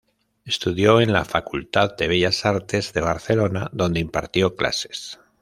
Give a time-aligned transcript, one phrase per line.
[0.45, 5.19] Estudió en la Facultad de Bellas Artes de Barcelona, donde impartió clases.